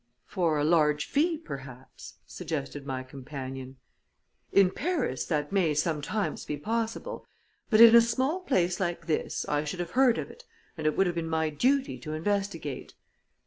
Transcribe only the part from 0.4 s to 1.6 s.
a large fee,